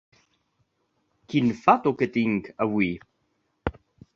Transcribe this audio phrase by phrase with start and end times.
[1.33, 2.91] Quin fato que tinc, avui!